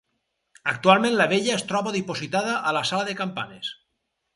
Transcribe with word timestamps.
Actualment 0.71 1.19
la 1.19 1.29
vella 1.35 1.53
es 1.57 1.67
troba 1.73 1.95
dipositada 1.99 2.59
a 2.73 2.77
la 2.79 2.87
sala 2.93 3.11
de 3.13 3.21
campanes. 3.25 3.75